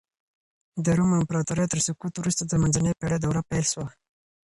[0.83, 3.87] د روم امپراطورۍ تر سقوط وروسته د منځنۍ پېړۍ دوره پيل سوه.